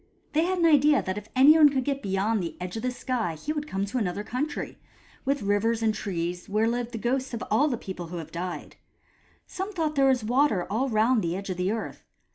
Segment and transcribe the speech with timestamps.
[0.33, 3.35] They had an idea that if anyone could get beyond the edge of the sky
[3.35, 4.79] he would come to another country,
[5.25, 8.77] with rivers and trees, where live the ghosts of all the people who have died.
[9.45, 12.03] Some thought that there was water all round the edge of the earth.